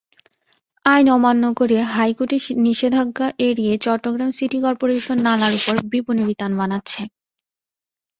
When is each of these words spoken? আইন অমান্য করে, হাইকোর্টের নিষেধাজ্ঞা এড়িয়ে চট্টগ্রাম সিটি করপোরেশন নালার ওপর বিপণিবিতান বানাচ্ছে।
আইন 0.85 1.07
অমান্য 1.17 1.43
করে, 1.59 1.77
হাইকোর্টের 1.93 2.43
নিষেধাজ্ঞা 2.65 3.27
এড়িয়ে 3.47 3.73
চট্টগ্রাম 3.85 4.29
সিটি 4.37 4.57
করপোরেশন 4.65 5.17
নালার 5.25 5.53
ওপর 5.59 5.75
বিপণিবিতান 5.91 6.51
বানাচ্ছে। 6.59 7.01